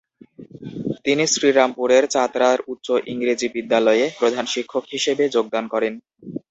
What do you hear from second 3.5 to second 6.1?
বিদ্যালয়ে প্রধান শিক্ষক হিসেবে যোগদান করেন।